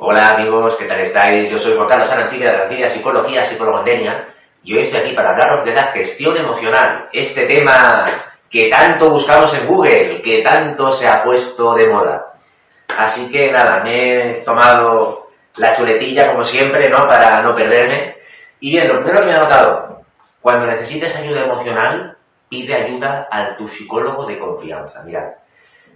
Hola 0.00 0.30
amigos, 0.30 0.76
¿qué 0.76 0.84
tal 0.84 1.00
estáis? 1.00 1.50
Yo 1.50 1.58
soy 1.58 1.74
Juan 1.74 1.88
Carlos 1.88 2.08
Arancibia 2.08 2.50
de 2.50 2.56
Arancibia 2.56 2.88
Psicología, 2.88 3.44
psicólogo 3.44 3.82
y 4.62 4.72
hoy 4.72 4.82
estoy 4.82 5.00
aquí 5.00 5.12
para 5.12 5.30
hablaros 5.30 5.64
de 5.64 5.74
la 5.74 5.86
gestión 5.86 6.36
emocional, 6.36 7.08
este 7.12 7.46
tema 7.46 8.04
que 8.48 8.68
tanto 8.68 9.10
buscamos 9.10 9.52
en 9.54 9.66
Google, 9.66 10.22
que 10.22 10.40
tanto 10.40 10.92
se 10.92 11.08
ha 11.08 11.24
puesto 11.24 11.74
de 11.74 11.88
moda. 11.88 12.32
Así 12.96 13.28
que 13.28 13.50
nada, 13.50 13.82
me 13.82 14.38
he 14.38 14.44
tomado 14.44 15.30
la 15.56 15.72
chuletilla 15.72 16.28
como 16.28 16.44
siempre, 16.44 16.88
¿no? 16.88 16.98
Para 16.98 17.42
no 17.42 17.52
perderme. 17.52 18.18
Y 18.60 18.70
bien, 18.70 18.86
lo 18.86 19.02
primero 19.02 19.22
que 19.22 19.26
me 19.26 19.34
ha 19.34 19.40
notado, 19.40 20.02
cuando 20.40 20.66
necesites 20.66 21.16
ayuda 21.16 21.42
emocional, 21.42 22.16
pide 22.48 22.72
ayuda 22.72 23.26
a 23.28 23.56
tu 23.56 23.66
psicólogo 23.66 24.26
de 24.26 24.38
confianza. 24.38 25.02
Mirad, 25.02 25.26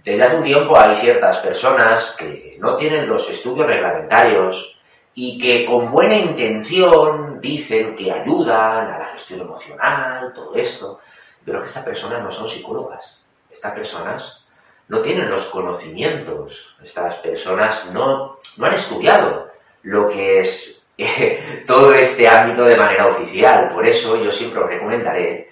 desde 0.03 0.23
hace 0.23 0.37
un 0.37 0.43
tiempo 0.43 0.77
hay 0.77 0.95
ciertas 0.95 1.37
personas 1.37 2.15
que 2.17 2.57
no 2.59 2.75
tienen 2.75 3.07
los 3.07 3.29
estudios 3.29 3.65
reglamentarios 3.65 4.77
y 5.15 5.37
que 5.37 5.65
con 5.65 5.91
buena 5.91 6.15
intención 6.15 7.39
dicen 7.39 7.95
que 7.95 8.11
ayudan 8.11 8.91
a 8.91 8.99
la 8.99 9.05
gestión 9.05 9.41
emocional, 9.41 10.33
todo 10.33 10.55
esto, 10.55 10.99
pero 11.45 11.61
que 11.61 11.67
estas 11.67 11.85
personas 11.85 12.21
no 12.21 12.29
son 12.29 12.49
psicólogas. 12.49 13.17
Estas 13.49 13.71
personas 13.71 14.45
no 14.89 15.01
tienen 15.01 15.29
los 15.29 15.45
conocimientos, 15.45 16.75
estas 16.83 17.15
personas 17.17 17.89
no, 17.93 18.39
no 18.57 18.65
han 18.65 18.73
estudiado 18.73 19.51
lo 19.83 20.09
que 20.09 20.41
es 20.41 20.85
eh, 20.97 21.63
todo 21.65 21.93
este 21.93 22.27
ámbito 22.27 22.65
de 22.65 22.75
manera 22.75 23.07
oficial. 23.07 23.69
Por 23.69 23.87
eso 23.87 24.21
yo 24.21 24.31
siempre 24.31 24.61
os 24.61 24.69
recomendaré 24.69 25.49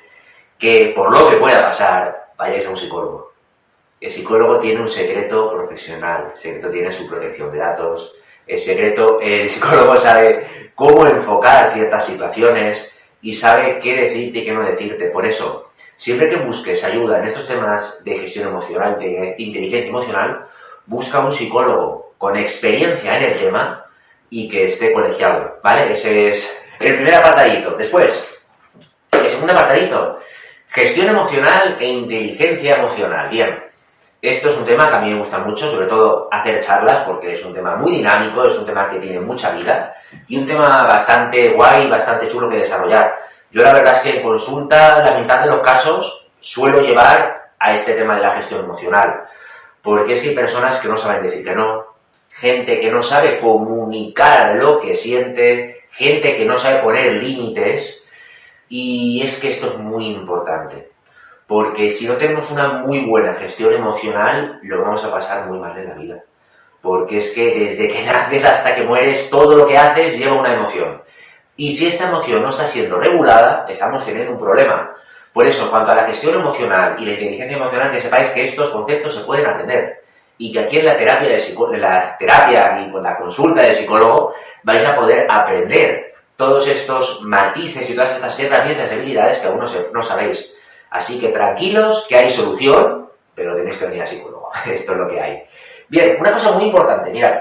que 0.60 0.92
por 0.94 1.10
lo 1.10 1.30
que 1.30 1.38
pueda 1.38 1.68
pasar, 1.68 2.34
vayáis 2.38 2.66
a 2.66 2.70
un 2.72 2.78
psicólogo 2.78 3.32
el 4.02 4.10
psicólogo 4.10 4.60
tiene 4.60 4.82
un 4.82 4.88
secreto 4.88 5.52
profesional, 5.54 6.32
el 6.34 6.40
secreto 6.40 6.72
tiene 6.72 6.92
su 6.92 7.08
protección 7.08 7.52
de 7.52 7.60
datos, 7.60 8.14
el 8.48 8.58
secreto, 8.58 9.20
el 9.22 9.48
psicólogo 9.50 9.96
sabe 9.96 10.72
cómo 10.74 11.06
enfocar 11.06 11.72
ciertas 11.72 12.08
situaciones 12.08 12.92
y 13.22 13.36
sabe 13.36 13.78
qué 13.80 13.96
decirte 13.96 14.40
y 14.40 14.46
qué 14.46 14.52
no 14.52 14.66
decirte. 14.66 15.06
Por 15.12 15.26
eso, 15.28 15.70
siempre 15.98 16.30
que 16.30 16.38
busques 16.38 16.84
ayuda 16.84 17.20
en 17.20 17.28
estos 17.28 17.48
temas 17.48 18.04
de 18.04 18.16
gestión 18.18 18.48
emocional, 18.48 18.98
de 19.00 19.36
inteligencia 19.38 19.90
emocional, 19.90 20.46
busca 20.88 21.24
un 21.24 21.32
psicólogo 21.32 22.16
con 22.18 22.36
experiencia 22.38 23.18
en 23.18 23.24
el 23.26 23.38
tema 23.38 23.86
y 24.32 24.50
que 24.50 24.66
esté 24.66 24.92
colegiado, 24.92 25.60
¿vale? 25.64 25.92
Ese 25.92 26.30
es 26.30 26.66
el 26.80 26.96
primer 26.96 27.14
apartadito. 27.14 27.76
Después, 27.78 28.24
el 29.12 29.30
segundo 29.30 29.54
apartadito, 29.54 30.18
gestión 30.70 31.10
emocional 31.10 31.78
e 31.80 31.88
inteligencia 31.88 32.74
emocional. 32.74 33.30
Bien, 33.30 33.71
esto 34.22 34.50
es 34.50 34.58
un 34.58 34.66
tema 34.66 34.88
que 34.88 34.96
a 34.96 35.00
mí 35.00 35.10
me 35.10 35.18
gusta 35.18 35.40
mucho, 35.40 35.68
sobre 35.68 35.88
todo 35.88 36.28
hacer 36.32 36.60
charlas, 36.60 37.00
porque 37.06 37.32
es 37.32 37.44
un 37.44 37.56
tema 37.56 37.76
muy 37.76 37.94
dinámico, 37.94 38.46
es 38.46 38.56
un 38.56 38.66
tema 38.66 38.88
que 38.88 39.00
tiene 39.00 39.20
mucha 39.20 39.52
vida 39.52 39.94
y 40.28 40.38
un 40.38 40.46
tema 40.46 40.68
bastante 40.84 41.54
guay, 41.54 41.90
bastante 41.90 42.28
chulo 42.28 42.48
que 42.48 42.58
desarrollar. 42.58 43.16
Yo 43.50 43.64
la 43.64 43.74
verdad 43.74 43.96
es 43.96 44.00
que 44.02 44.18
en 44.18 44.22
consulta, 44.22 45.02
la 45.04 45.20
mitad 45.20 45.42
de 45.42 45.50
los 45.50 45.62
casos, 45.62 46.30
suelo 46.40 46.82
llevar 46.82 47.50
a 47.58 47.74
este 47.74 47.94
tema 47.94 48.16
de 48.16 48.22
la 48.22 48.32
gestión 48.32 48.64
emocional, 48.64 49.24
porque 49.82 50.14
es 50.14 50.20
que 50.20 50.30
hay 50.30 50.36
personas 50.36 50.78
que 50.80 50.88
no 50.88 50.98
saben 50.98 51.24
decir 51.24 51.44
que 51.44 51.56
no, 51.56 51.86
gente 52.30 52.80
que 52.80 52.92
no 52.92 53.02
sabe 53.02 53.40
comunicar 53.40 54.56
lo 54.56 54.80
que 54.80 54.94
siente, 54.94 55.86
gente 55.90 56.36
que 56.36 56.46
no 56.46 56.58
sabe 56.58 56.84
poner 56.84 57.14
límites, 57.14 58.04
y 58.70 59.24
es 59.24 59.40
que 59.40 59.50
esto 59.50 59.72
es 59.72 59.78
muy 59.80 60.10
importante 60.10 60.91
porque 61.52 61.90
si 61.90 62.08
no 62.08 62.16
tenemos 62.16 62.50
una 62.50 62.76
muy 62.76 63.02
buena 63.02 63.34
gestión 63.34 63.74
emocional, 63.74 64.58
lo 64.62 64.82
vamos 64.84 65.04
a 65.04 65.12
pasar 65.12 65.48
muy 65.48 65.60
mal 65.60 65.78
en 65.78 65.90
la 65.90 65.96
vida. 65.96 66.24
Porque 66.82 67.18
es 67.18 67.32
que 67.32 67.44
desde 67.44 67.90
que 67.90 68.06
naces 68.06 68.46
hasta 68.46 68.74
que 68.74 68.86
mueres, 68.86 69.30
todo 69.30 69.58
lo 69.58 69.66
que 69.66 69.78
haces 69.78 70.18
lleva 70.18 70.40
una 70.40 70.54
emoción. 70.54 71.02
Y 71.58 71.74
si 71.74 71.88
esta 71.88 72.08
emoción 72.08 72.42
no 72.42 72.48
está 72.48 72.66
siendo 72.66 72.98
regulada, 72.98 73.66
estamos 73.68 74.06
teniendo 74.06 74.32
un 74.32 74.40
problema. 74.40 74.96
Por 75.34 75.46
eso, 75.46 75.66
en 75.66 75.72
cuanto 75.72 75.92
a 75.92 75.96
la 75.96 76.06
gestión 76.06 76.36
emocional 76.36 76.96
y 76.98 77.06
la 77.06 77.12
inteligencia 77.12 77.58
emocional, 77.58 77.92
que 77.92 78.00
sepáis 78.00 78.30
que 78.30 78.46
estos 78.46 78.70
conceptos 78.70 79.14
se 79.14 79.26
pueden 79.26 79.46
aprender. 79.46 80.04
Y 80.38 80.54
que 80.54 80.60
aquí 80.60 80.80
en 80.80 80.86
la 80.86 80.96
terapia, 80.96 81.32
de 81.32 81.78
la 81.78 82.16
terapia 82.18 82.82
y 82.88 82.90
con 82.94 83.04
la 83.04 83.18
consulta 83.18 83.62
del 83.62 83.74
psicólogo 83.74 84.36
vais 84.64 84.86
a 84.86 84.96
poder 84.96 85.28
aprender 85.30 86.14
todos 86.38 86.66
estos 86.66 87.22
matices 87.24 87.90
y 87.90 87.94
todas 87.94 88.16
estas 88.16 88.40
herramientas 88.40 88.90
y 88.90 88.96
habilidades 88.96 89.40
que 89.40 89.48
aún 89.48 89.60
no 89.60 90.02
sabéis. 90.02 90.56
Así 90.92 91.20
que 91.20 91.30
tranquilos, 91.30 92.06
que 92.08 92.18
hay 92.18 92.30
solución, 92.30 93.10
pero 93.34 93.56
tenéis 93.56 93.78
que 93.78 93.86
venir 93.86 94.04
a 94.04 94.06
psicólogo. 94.06 94.52
Esto 94.72 94.92
es 94.92 94.98
lo 94.98 95.08
que 95.08 95.20
hay. 95.20 95.44
Bien, 95.88 96.18
una 96.20 96.34
cosa 96.34 96.52
muy 96.52 96.66
importante, 96.66 97.12
mirad. 97.12 97.34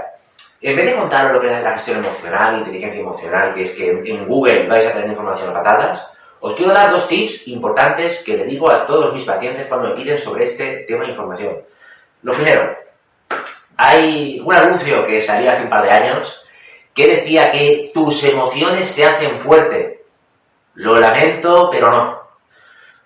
En 0.63 0.77
vez 0.77 0.87
de 0.87 0.97
contaros 0.97 1.33
lo 1.33 1.41
que 1.41 1.47
es 1.47 1.63
la 1.63 1.73
gestión 1.73 1.99
emocional, 1.99 2.59
inteligencia 2.59 3.01
emocional, 3.01 3.55
que 3.55 3.63
es 3.63 3.71
que 3.73 3.91
en 3.91 4.27
Google 4.27 4.69
vais 4.69 4.87
a 4.87 4.93
tener 4.93 5.09
información 5.09 5.51
a 5.51 5.55
patadas, 5.55 6.07
os 6.41 6.55
quiero 6.55 6.73
dar 6.73 6.91
dos 6.91 7.09
tips 7.09 7.49
importantes 7.49 8.23
que 8.25 8.37
le 8.37 8.45
digo 8.45 8.71
a 8.71 8.87
todos 8.87 9.13
mis 9.13 9.25
pacientes 9.25 9.67
cuando 9.67 9.89
me 9.89 9.95
piden 9.95 10.19
sobre 10.19 10.45
este 10.45 10.85
tema 10.87 11.05
de 11.05 11.11
información. 11.11 11.57
Lo 12.23 12.33
primero, 12.35 12.77
hay 13.77 14.41
un 14.45 14.55
anuncio 14.55 15.07
que 15.07 15.21
salía 15.21 15.53
hace 15.53 15.65
un 15.65 15.71
par 15.71 15.85
de 15.85 15.91
años 15.91 16.43
que 16.95 17.17
decía 17.17 17.51
que 17.51 17.91
tus 17.95 18.23
emociones 18.25 18.95
te 18.95 19.05
hacen 19.05 19.41
fuerte. 19.41 20.05
Lo 20.75 20.99
lamento, 20.99 21.69
pero 21.71 21.91
no. 21.91 22.20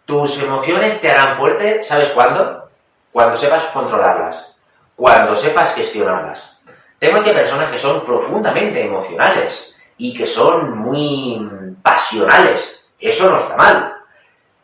Tus 0.04 0.42
emociones 0.42 1.00
te 1.00 1.10
harán 1.10 1.36
fuerte, 1.36 1.82
¿sabes 1.82 2.10
cuándo? 2.10 2.68
Cuando 3.10 3.36
sepas 3.36 3.62
controlarlas, 3.72 4.54
cuando 4.94 5.34
sepas 5.34 5.74
gestionarlas. 5.74 6.60
Tengo 6.98 7.18
aquí 7.18 7.30
personas 7.30 7.70
que 7.70 7.78
son 7.78 8.04
profundamente 8.04 8.84
emocionales 8.84 9.74
y 9.96 10.14
que 10.16 10.26
son 10.26 10.78
muy 10.78 11.76
pasionales. 11.82 12.82
Eso 12.98 13.30
no 13.30 13.38
está 13.38 13.56
mal. 13.56 13.94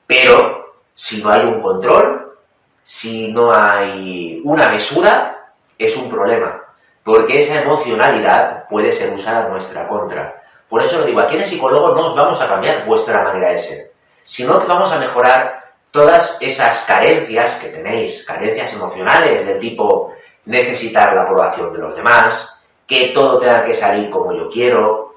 Pero 0.07 0.75
si 0.95 1.23
no 1.23 1.31
hay 1.31 1.41
un 1.41 1.61
control, 1.61 2.37
si 2.83 3.33
no 3.33 3.53
hay 3.53 4.41
una 4.45 4.69
mesura, 4.69 5.53
es 5.79 5.97
un 5.97 6.11
problema. 6.11 6.61
Porque 7.03 7.39
esa 7.39 7.63
emocionalidad 7.63 8.69
puede 8.69 8.93
ser 8.93 9.15
usada 9.15 9.47
en 9.47 9.53
nuestra 9.53 9.89
contra. 9.89 10.43
Por 10.69 10.83
eso 10.83 10.99
lo 10.99 11.07
digo, 11.07 11.21
aquí 11.21 11.35
en 11.35 11.41
el 11.41 11.47
psicólogo 11.47 11.95
no 11.95 12.07
os 12.07 12.15
vamos 12.15 12.41
a 12.43 12.49
cambiar 12.49 12.87
vuestra 12.87 13.25
manera 13.25 13.51
de 13.51 13.59
ser 13.59 13.90
sino 14.31 14.61
que 14.61 14.67
vamos 14.69 14.93
a 14.93 14.99
mejorar 15.01 15.61
todas 15.91 16.39
esas 16.41 16.85
carencias 16.85 17.57
que 17.57 17.67
tenéis, 17.67 18.25
carencias 18.25 18.73
emocionales 18.73 19.45
del 19.45 19.59
tipo 19.59 20.15
necesitar 20.45 21.17
la 21.17 21.23
aprobación 21.23 21.73
de 21.73 21.81
los 21.81 21.97
demás, 21.97 22.49
que 22.87 23.09
todo 23.09 23.41
tenga 23.41 23.65
que 23.65 23.75
salir 23.75 24.09
como 24.09 24.33
yo 24.33 24.49
quiero, 24.49 25.17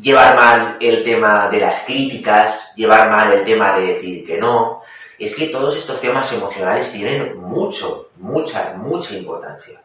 llevar 0.00 0.36
mal 0.36 0.76
el 0.78 1.02
tema 1.02 1.48
de 1.48 1.58
las 1.58 1.80
críticas, 1.80 2.72
llevar 2.76 3.10
mal 3.10 3.32
el 3.32 3.44
tema 3.44 3.76
de 3.80 3.94
decir 3.94 4.24
que 4.24 4.38
no. 4.38 4.80
Es 5.18 5.34
que 5.34 5.48
todos 5.48 5.76
estos 5.76 6.00
temas 6.00 6.32
emocionales 6.32 6.92
tienen 6.92 7.36
mucho, 7.40 8.10
mucha, 8.18 8.74
mucha 8.74 9.12
importancia. 9.16 9.80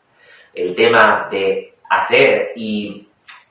El 0.53 0.75
tema 0.75 1.27
de 1.31 1.73
hacer 1.89 2.51
y 2.56 3.07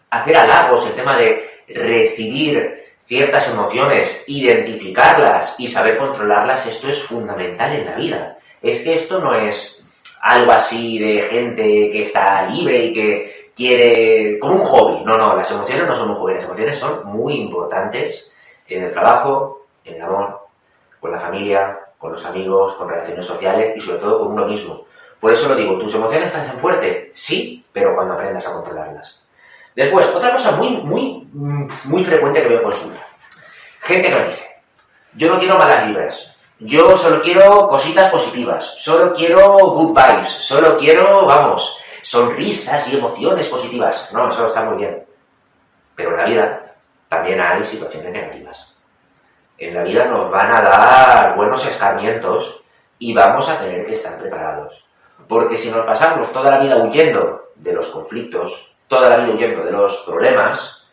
hacer 0.09 0.37
halagos, 0.37 0.87
el 0.87 0.95
tema 0.95 1.17
de 1.17 1.63
recibir 1.67 2.86
ciertas 3.07 3.53
emociones, 3.53 4.25
identificarlas 4.27 5.55
y 5.59 5.69
saber 5.69 5.99
controlarlas, 5.99 6.67
esto 6.67 6.89
es 6.89 7.03
fundamental 7.03 7.73
en 7.73 7.87
la 7.87 7.95
vida. 7.95 8.39
Es 8.61 8.81
que 8.81 8.95
esto 8.95 9.21
no 9.21 9.35
es 9.35 9.85
algo 10.23 10.53
así 10.53 10.99
de 10.99 11.23
gente 11.23 11.63
que 11.91 12.01
está 12.01 12.47
libre 12.47 12.87
y 12.87 12.93
que 12.93 13.51
quiere, 13.57 14.39
como 14.39 14.55
un 14.55 14.61
hobby. 14.61 15.05
No, 15.05 15.17
no, 15.17 15.37
las 15.37 15.51
emociones 15.51 15.87
no 15.87 15.95
son 15.95 16.11
un 16.11 16.17
hobby, 16.17 16.35
las 16.35 16.45
emociones 16.45 16.79
son 16.79 17.07
muy 17.07 17.35
importantes 17.35 18.31
en 18.69 18.83
el 18.83 18.91
trabajo, 18.91 19.67
en 19.85 19.95
el 19.95 20.03
amor, 20.03 20.49
con 21.01 21.13
la 21.13 21.21
familia, 21.21 21.79
con 21.99 22.13
los 22.13 22.25
amigos, 22.25 22.75
con 22.75 22.89
relaciones 22.89 23.25
sociales 23.25 23.75
y 23.77 23.81
sobre 23.81 23.99
todo 23.99 24.19
con 24.19 24.33
uno 24.33 24.47
mismo. 24.47 24.85
Por 25.21 25.33
eso 25.33 25.49
lo 25.49 25.57
digo, 25.57 25.79
¿tus 25.79 25.95
emociones 25.95 26.27
están 26.27 26.47
tan 26.47 26.59
fuertes? 26.59 27.11
Sí, 27.15 27.65
pero 27.73 27.95
cuando 27.95 28.15
aprendas 28.15 28.47
a 28.47 28.53
controlarlas. 28.53 29.26
Después, 29.77 30.07
otra 30.09 30.33
cosa 30.33 30.53
muy, 30.53 30.71
muy, 30.79 31.29
muy 31.85 32.03
frecuente 32.03 32.43
que 32.43 32.49
veo 32.49 32.59
en 32.59 32.65
consulta. 32.65 33.07
Gente 33.83 34.09
que 34.09 34.15
me 34.15 34.25
dice, 34.25 34.47
yo 35.15 35.33
no 35.33 35.39
quiero 35.39 35.59
malas 35.59 35.87
vibras, 35.87 36.37
yo 36.59 36.97
solo 36.97 37.21
quiero 37.21 37.69
cositas 37.69 38.11
positivas, 38.11 38.75
solo 38.79 39.13
quiero 39.13 39.59
good 39.59 39.95
vibes, 39.95 40.31
solo 40.31 40.79
quiero, 40.79 41.27
vamos, 41.27 41.79
sonrisas 42.01 42.89
y 42.89 42.97
emociones 42.97 43.49
positivas. 43.49 44.11
No, 44.15 44.31
eso 44.31 44.47
está 44.47 44.65
muy 44.65 44.79
bien. 44.79 45.05
Pero 45.95 46.13
en 46.13 46.17
la 46.17 46.25
vida 46.25 46.75
también 47.11 47.39
hay 47.39 47.63
situaciones 47.63 48.11
negativas. 48.11 48.75
En 49.59 49.75
la 49.75 49.83
vida 49.83 50.07
nos 50.07 50.31
van 50.31 50.57
a 50.57 50.63
dar 50.63 51.37
buenos 51.37 51.67
escarmientos 51.67 52.63
y 52.99 53.13
vamos 53.13 53.47
a 53.51 53.61
tener 53.61 53.85
que 53.85 53.93
estar 53.93 54.19
preparados. 54.19 54.89
Porque 55.29 55.59
si 55.59 55.71
nos 55.71 55.85
pasamos 55.85 56.33
toda 56.33 56.53
la 56.53 56.61
vida 56.61 56.77
huyendo 56.79 57.51
de 57.57 57.75
los 57.75 57.89
conflictos, 57.89 58.75
toda 58.89 59.11
la 59.11 59.17
vida 59.19 59.35
huyendo 59.35 59.65
de 59.65 59.73
los 59.73 59.97
problemas, 60.07 60.85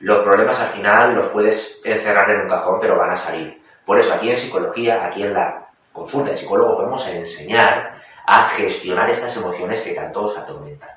los 0.00 0.24
problemas 0.24 0.60
al 0.60 0.68
final 0.68 1.14
los 1.14 1.28
puedes 1.28 1.80
encerrar 1.84 2.30
en 2.30 2.42
un 2.42 2.48
cajón, 2.48 2.78
pero 2.80 2.98
van 2.98 3.10
a 3.10 3.16
salir. 3.16 3.60
Por 3.84 3.98
eso 3.98 4.14
aquí 4.14 4.30
en 4.30 4.36
psicología, 4.36 5.04
aquí 5.04 5.22
en 5.22 5.34
la 5.34 5.66
consulta 5.92 6.30
de 6.30 6.36
psicólogos, 6.36 6.82
vamos 6.82 7.06
a 7.06 7.12
enseñar 7.12 7.98
a 8.26 8.48
gestionar 8.50 9.08
estas 9.10 9.36
emociones 9.36 9.80
que 9.80 9.94
tanto 9.94 10.24
os 10.24 10.36
atormentan. 10.36 10.90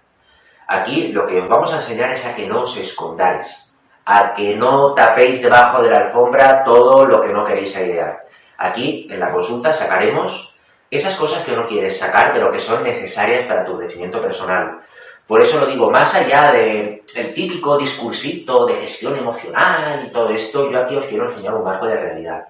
Aquí 0.67 1.07
lo 1.11 1.25
que 1.25 1.39
os 1.39 1.47
vamos 1.47 1.73
a 1.73 1.77
enseñar 1.77 2.11
es 2.11 2.25
a 2.25 2.35
que 2.35 2.45
no 2.45 2.61
os 2.61 2.77
escondáis, 2.77 3.73
a 4.05 4.33
que 4.33 4.55
no 4.55 4.93
tapéis 4.93 5.41
debajo 5.41 5.81
de 5.81 5.89
la 5.89 5.99
alfombra 5.99 6.63
todo 6.63 7.05
lo 7.05 7.21
que 7.21 7.29
no 7.29 7.45
queréis 7.45 7.75
airear. 7.75 8.25
Aquí 8.57 9.07
en 9.09 9.19
la 9.19 9.31
consulta 9.31 9.73
sacaremos 9.73 10.55
esas 10.89 11.15
cosas 11.15 11.43
que 11.45 11.55
no 11.55 11.65
quieres 11.65 11.97
sacar, 11.97 12.33
pero 12.33 12.51
que 12.51 12.59
son 12.59 12.83
necesarias 12.83 13.45
para 13.45 13.65
tu 13.65 13.77
crecimiento 13.77 14.21
personal. 14.21 14.81
Por 15.27 15.41
eso 15.41 15.59
lo 15.59 15.65
digo, 15.65 15.89
más 15.89 16.13
allá 16.13 16.51
del 16.51 17.33
típico 17.33 17.77
discursito 17.77 18.65
de 18.65 18.75
gestión 18.75 19.17
emocional 19.17 20.03
y 20.05 20.11
todo 20.11 20.29
esto, 20.29 20.69
yo 20.69 20.79
aquí 20.79 20.95
os 20.95 21.05
quiero 21.05 21.29
enseñar 21.29 21.53
un 21.53 21.63
marco 21.63 21.85
de 21.85 21.95
realidad. 21.95 22.47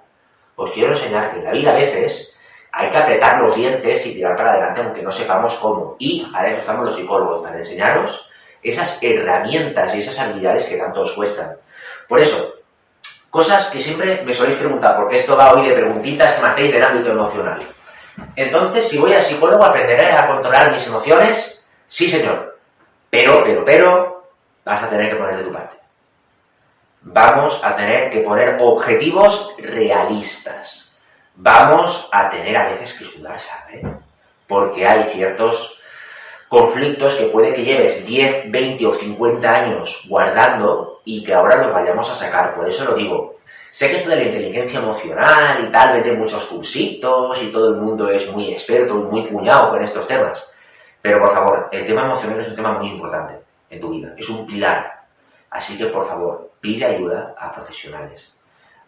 Os 0.56 0.72
quiero 0.72 0.94
enseñar 0.94 1.32
que 1.32 1.40
en 1.40 1.46
la 1.46 1.52
vida 1.52 1.72
a 1.72 1.76
veces 1.76 2.36
hay 2.72 2.90
que 2.90 2.98
apretar 2.98 3.42
los 3.42 3.56
dientes 3.56 4.06
y 4.06 4.14
tirar 4.14 4.36
para 4.36 4.54
adelante 4.54 4.82
aunque 4.82 5.02
no 5.02 5.12
sepamos 5.12 5.56
cómo. 5.56 5.96
Y 6.00 6.26
para 6.32 6.50
eso 6.50 6.60
estamos 6.60 6.86
los 6.86 6.96
psicólogos, 6.96 7.42
para 7.42 7.58
enseñaros 7.58 8.30
esas 8.64 9.02
herramientas 9.02 9.94
y 9.96 10.00
esas 10.00 10.20
habilidades 10.20 10.66
que 10.66 10.78
tanto 10.78 11.02
os 11.02 11.12
cuestan. 11.14 11.56
Por 12.08 12.20
eso, 12.20 12.56
cosas 13.30 13.68
que 13.68 13.82
siempre 13.82 14.24
me 14.24 14.34
soléis 14.34 14.58
preguntar, 14.58 14.96
porque 14.98 15.18
esto 15.18 15.36
va 15.36 15.54
hoy 15.54 15.68
de 15.68 15.74
preguntitas 15.74 16.34
que 16.34 16.42
me 16.42 16.48
hacéis 16.50 16.72
del 16.72 16.84
ámbito 16.84 17.12
emocional. 17.12 17.60
Entonces, 18.36 18.88
si 18.88 18.98
voy 18.98 19.14
al 19.14 19.22
psicólogo, 19.22 19.64
¿aprenderé 19.64 20.12
a 20.12 20.28
controlar 20.28 20.72
mis 20.72 20.86
emociones? 20.88 21.66
Sí, 21.88 22.10
señor. 22.10 22.51
Pero, 23.12 23.44
pero, 23.44 23.66
pero, 23.66 24.24
vas 24.64 24.82
a 24.82 24.90
tener 24.90 25.10
que 25.10 25.18
poner 25.18 25.38
de 25.38 25.44
tu 25.44 25.52
parte. 25.52 25.76
Vamos 27.02 27.60
a 27.62 27.76
tener 27.76 28.10
que 28.10 28.22
poner 28.22 28.58
objetivos 28.62 29.54
realistas. 29.60 30.96
Vamos 31.36 32.10
a 32.14 32.30
tener 32.30 32.56
a 32.56 32.70
veces 32.70 32.94
que 32.94 33.06
sudar 33.06 33.38
¿sabes? 33.38 33.86
Porque 34.48 34.88
hay 34.88 35.04
ciertos 35.06 35.80
conflictos 36.48 37.16
que 37.16 37.26
puede 37.26 37.54
que 37.54 37.64
lleves 37.64 38.06
10, 38.06 38.50
20 38.50 38.86
o 38.86 38.94
50 38.94 39.50
años 39.50 40.06
guardando 40.08 41.02
y 41.04 41.24
que 41.24 41.34
ahora 41.34 41.64
los 41.64 41.74
vayamos 41.74 42.10
a 42.10 42.16
sacar. 42.16 42.56
Por 42.56 42.68
eso 42.68 42.86
lo 42.86 42.96
digo. 42.96 43.36
Sé 43.72 43.90
que 43.90 43.96
esto 43.96 44.10
de 44.10 44.18
la 44.18 44.26
inteligencia 44.26 44.80
emocional 44.80 45.66
y 45.66 45.72
tal, 45.72 45.94
vete 45.94 46.14
muchos 46.14 46.46
cursitos 46.46 47.42
y 47.44 47.52
todo 47.52 47.70
el 47.70 47.76
mundo 47.76 48.10
es 48.10 48.30
muy 48.30 48.52
experto 48.52 48.96
muy 48.96 49.28
cuñado 49.28 49.70
con 49.70 49.84
estos 49.84 50.08
temas. 50.08 50.46
Pero 51.02 51.20
por 51.20 51.34
favor, 51.34 51.70
el 51.72 51.86
tema 51.86 52.06
emocional 52.06 52.40
es 52.40 52.50
un 52.50 52.56
tema 52.56 52.78
muy 52.78 52.92
importante 52.92 53.40
en 53.70 53.80
tu 53.80 53.90
vida, 53.90 54.14
es 54.18 54.30
un 54.30 54.46
pilar. 54.46 55.02
Así 55.50 55.78
que 55.78 55.88
por 55.88 56.08
favor, 56.08 56.52
pide 56.62 56.86
ayuda 56.86 57.36
a 57.38 57.52
profesionales, 57.52 58.34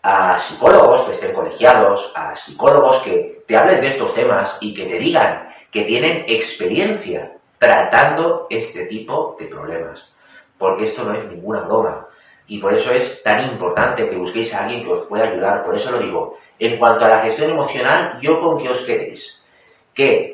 a 0.03 0.37
psicólogos 0.37 1.01
que 1.01 1.11
estén 1.11 1.33
colegiados, 1.33 2.13
a 2.15 2.35
psicólogos 2.35 2.97
que 3.01 3.43
te 3.47 3.57
hablen 3.57 3.81
de 3.81 3.87
estos 3.87 4.13
temas 4.13 4.57
y 4.61 4.73
que 4.73 4.85
te 4.85 4.99
digan 4.99 5.47
que 5.71 5.83
tienen 5.83 6.25
experiencia 6.27 7.33
tratando 7.57 8.47
este 8.49 8.85
tipo 8.85 9.35
de 9.39 9.47
problemas. 9.47 10.13
Porque 10.57 10.83
esto 10.83 11.03
no 11.03 11.17
es 11.17 11.25
ninguna 11.25 11.61
broma. 11.61 12.07
Y 12.47 12.59
por 12.59 12.73
eso 12.73 12.93
es 12.93 13.23
tan 13.23 13.39
importante 13.51 14.07
que 14.07 14.17
busquéis 14.17 14.53
a 14.53 14.65
alguien 14.65 14.83
que 14.83 14.91
os 14.91 15.07
pueda 15.07 15.25
ayudar. 15.25 15.63
Por 15.63 15.75
eso 15.75 15.91
lo 15.91 15.99
digo. 15.99 16.37
En 16.59 16.77
cuanto 16.77 17.05
a 17.05 17.09
la 17.09 17.19
gestión 17.19 17.51
emocional, 17.51 18.19
yo 18.21 18.39
con 18.39 18.61
que 18.61 18.69
os 18.69 18.83
queréis 18.83 19.43
que 19.93 20.32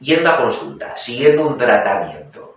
yendo 0.00 0.30
a 0.30 0.36
consulta, 0.36 0.96
siguiendo 0.96 1.46
un 1.46 1.58
tratamiento 1.58 2.56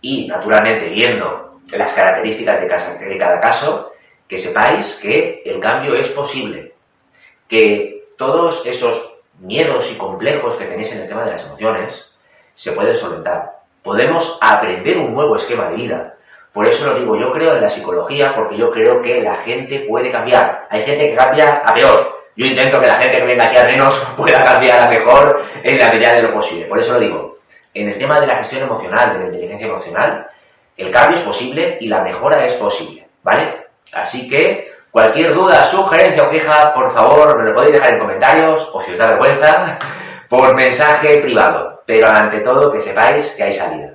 y, 0.00 0.26
naturalmente, 0.26 0.88
viendo 0.88 1.60
las 1.76 1.92
características 1.92 2.60
de 2.60 3.18
cada 3.18 3.40
caso, 3.40 3.92
que 4.26 4.38
sepáis 4.38 4.94
que 4.96 5.42
el 5.44 5.60
cambio 5.60 5.94
es 5.94 6.08
posible, 6.08 6.74
que 7.48 8.08
todos 8.16 8.64
esos 8.66 9.18
miedos 9.40 9.90
y 9.90 9.96
complejos 9.96 10.56
que 10.56 10.66
tenéis 10.66 10.92
en 10.92 11.02
el 11.02 11.08
tema 11.08 11.24
de 11.24 11.32
las 11.32 11.44
emociones 11.44 12.10
se 12.54 12.72
pueden 12.72 12.94
solventar. 12.94 13.60
Podemos 13.82 14.38
aprender 14.40 14.98
un 14.98 15.14
nuevo 15.14 15.36
esquema 15.36 15.70
de 15.70 15.76
vida. 15.76 16.14
Por 16.52 16.66
eso 16.66 16.86
lo 16.86 16.98
digo, 16.98 17.16
yo 17.16 17.32
creo 17.32 17.54
en 17.54 17.62
la 17.62 17.68
psicología 17.68 18.34
porque 18.34 18.56
yo 18.56 18.70
creo 18.70 19.00
que 19.00 19.22
la 19.22 19.36
gente 19.36 19.86
puede 19.88 20.10
cambiar. 20.10 20.66
Hay 20.70 20.82
gente 20.82 21.10
que 21.10 21.16
cambia 21.16 21.62
a 21.64 21.72
peor, 21.72 22.17
yo 22.38 22.46
intento 22.46 22.80
que 22.80 22.86
la 22.86 22.94
gente 22.94 23.18
que 23.18 23.24
venga 23.24 23.46
aquí 23.46 23.56
al 23.56 23.66
menos 23.66 23.98
pueda 24.16 24.44
cambiar 24.44 24.78
a 24.78 24.88
mejor 24.88 25.42
en 25.60 25.76
la 25.76 25.90
medida 25.90 26.14
de 26.14 26.22
lo 26.22 26.32
posible. 26.32 26.66
Por 26.66 26.78
eso 26.78 26.92
lo 26.92 27.00
digo. 27.00 27.38
En 27.74 27.88
el 27.88 27.98
tema 27.98 28.20
de 28.20 28.28
la 28.28 28.36
gestión 28.36 28.62
emocional, 28.62 29.12
de 29.12 29.18
la 29.18 29.24
inteligencia 29.24 29.66
emocional, 29.66 30.30
el 30.76 30.92
cambio 30.92 31.18
es 31.18 31.24
posible 31.24 31.78
y 31.80 31.88
la 31.88 32.00
mejora 32.00 32.46
es 32.46 32.54
posible. 32.54 33.08
¿Vale? 33.24 33.66
Así 33.92 34.28
que 34.28 34.70
cualquier 34.92 35.34
duda, 35.34 35.64
sugerencia 35.64 36.22
o 36.22 36.30
queja, 36.30 36.72
por 36.72 36.92
favor, 36.92 37.36
me 37.36 37.48
lo 37.48 37.52
podéis 37.52 37.72
dejar 37.72 37.94
en 37.94 37.98
comentarios 37.98 38.70
o 38.72 38.80
si 38.82 38.92
os 38.92 38.98
da 39.00 39.08
vergüenza, 39.08 39.76
por 40.28 40.54
mensaje 40.54 41.18
privado. 41.18 41.82
Pero 41.86 42.06
ante 42.06 42.38
todo, 42.38 42.70
que 42.70 42.78
sepáis 42.78 43.26
que 43.32 43.42
hay 43.42 43.52
salida. 43.52 43.94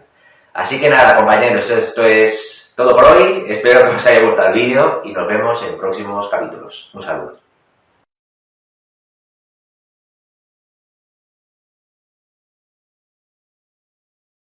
Así 0.53 0.81
que 0.81 0.89
nada, 0.89 1.15
compañeros, 1.15 1.69
esto 1.69 2.03
es 2.03 2.73
todo 2.75 2.93
por 2.93 3.05
hoy. 3.05 3.45
Espero 3.47 3.89
que 3.89 3.95
os 3.95 4.05
haya 4.05 4.25
gustado 4.25 4.49
el 4.49 4.55
vídeo 4.55 5.01
y 5.05 5.13
nos 5.13 5.29
vemos 5.29 5.63
en 5.63 5.77
próximos 5.77 6.27
capítulos. 6.27 6.91
Un 6.93 7.01
saludo. 7.01 7.43